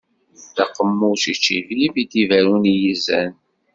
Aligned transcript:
D 0.55 0.57
aqemmuc 0.63 1.21
ičibib, 1.33 1.93
i 2.01 2.05
d-iberrun 2.11 2.63
i 2.73 2.73
yizan. 2.81 3.33